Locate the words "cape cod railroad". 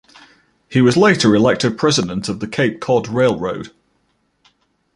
2.47-3.69